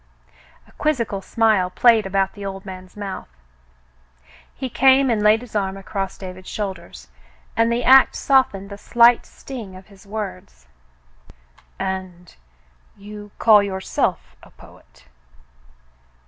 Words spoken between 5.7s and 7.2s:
across David's shoulders,